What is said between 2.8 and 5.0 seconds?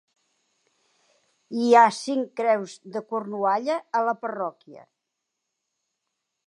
de Cornualla a la parròquia.